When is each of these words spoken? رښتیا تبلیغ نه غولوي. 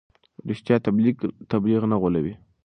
رښتیا 0.49 0.75
تبلیغ 1.53 1.81
نه 1.91 1.95
غولوي. 2.01 2.33